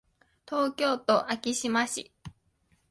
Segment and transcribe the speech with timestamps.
[0.47, 2.11] 東京都昭島市